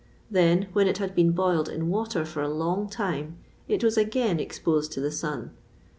[0.31, 4.39] Then, when it had been boiled in water for a long time, it was again
[4.39, 5.51] exposed to the sun.